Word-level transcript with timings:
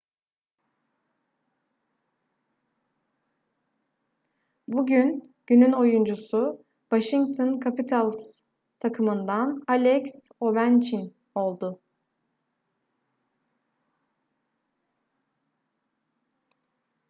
bugün 4.67 5.35
günün 5.47 5.71
oyuncusu 5.71 6.63
washington 6.91 7.59
capitals 7.59 8.41
takımından 8.79 9.63
alex 9.67 10.29
ovechkin 10.39 11.15
oldu 11.35 11.81